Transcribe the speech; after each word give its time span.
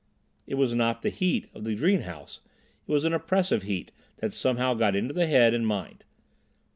It 0.47 0.55
was 0.55 0.73
not 0.73 1.03
the 1.03 1.11
heat 1.11 1.47
of 1.53 1.63
the 1.63 1.75
greenhouse; 1.75 2.39
it 2.87 2.91
was 2.91 3.05
an 3.05 3.13
oppressive 3.13 3.61
heat 3.61 3.91
that 4.17 4.33
somehow 4.33 4.73
got 4.73 4.95
into 4.95 5.13
the 5.13 5.27
head 5.27 5.53
and 5.53 5.67
mind. 5.67 6.05